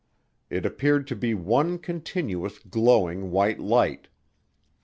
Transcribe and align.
It 0.49 0.65
appeared 0.65 1.05
to 1.09 1.15
be 1.15 1.35
one 1.35 1.77
continuous, 1.77 2.57
glowing 2.57 3.29
white 3.29 3.59
light. 3.59 4.07